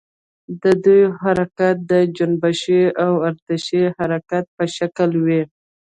د 0.63 0.65
دوی 0.83 1.01
حرکت 1.21 1.75
د 1.91 1.93
جنبشي 2.17 2.83
او 3.03 3.13
ارتعاشي 3.27 3.83
حرکت 3.97 4.45
په 4.57 4.63
شکل 4.77 5.11
وي. 5.25 5.41